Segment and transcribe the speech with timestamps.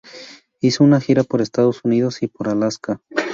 [0.61, 3.03] Hizo una gira por Estados Unidos y por Alaska.